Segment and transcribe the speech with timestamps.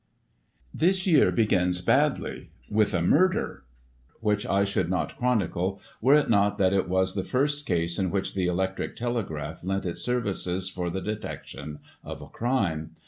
[0.73, 3.65] This year begins badly— ^with a murder—
[4.19, 8.09] which I should not chronicle, were it not that it was the first case in
[8.09, 12.95] which the electric telegraph lent its services for the detection of a crime.